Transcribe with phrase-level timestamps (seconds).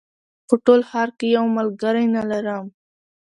[0.47, 2.65] په ټول ښار کې یو ملګری نه لرم